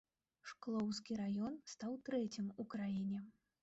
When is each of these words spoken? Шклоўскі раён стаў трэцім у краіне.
Шклоўскі 0.51 1.19
раён 1.21 1.53
стаў 1.75 1.93
трэцім 2.11 2.53
у 2.61 2.71
краіне. 2.77 3.27